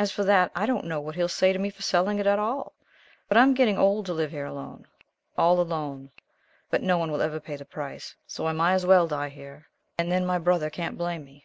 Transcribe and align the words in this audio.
As 0.00 0.10
for 0.10 0.24
that, 0.24 0.50
I 0.56 0.66
don't 0.66 0.84
know 0.86 1.00
what 1.00 1.14
he'll 1.14 1.28
say 1.28 1.52
to 1.52 1.58
me 1.60 1.70
for 1.70 1.82
selling 1.82 2.18
it 2.18 2.26
at 2.26 2.40
all. 2.40 2.72
But 3.28 3.36
I 3.36 3.42
am 3.44 3.54
getting 3.54 3.78
old 3.78 4.04
to 4.06 4.12
live 4.12 4.32
here 4.32 4.44
alone 4.44 4.84
all 5.38 5.60
alone. 5.60 6.10
But 6.70 6.82
no 6.82 6.98
one 6.98 7.12
will 7.12 7.22
ever 7.22 7.38
pay 7.38 7.54
the 7.54 7.64
price. 7.64 8.16
So 8.26 8.46
I 8.48 8.52
may 8.52 8.72
as 8.72 8.84
well 8.84 9.06
die 9.06 9.28
here, 9.28 9.68
and 9.96 10.10
then 10.10 10.26
my 10.26 10.38
brother 10.38 10.70
can't 10.70 10.98
blame 10.98 11.24
me. 11.24 11.38